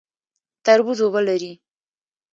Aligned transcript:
تربوز 0.65 0.99
اوبه 1.03 1.21
لري 1.27 1.51